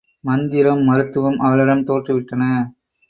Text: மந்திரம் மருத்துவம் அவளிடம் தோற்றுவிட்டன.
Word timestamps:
மந்திரம் 0.23 0.81
மருத்துவம் 0.81 1.37
அவளிடம் 1.39 1.85
தோற்றுவிட்டன. 1.85 2.43